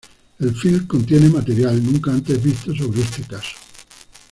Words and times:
El 0.39 0.55
film 0.55 0.87
contiene 0.87 1.29
material 1.29 1.83
nunca 1.83 2.11
antes 2.11 2.41
visto 2.43 2.73
sobre 2.75 3.01
este 3.01 3.21
caso. 3.21 3.53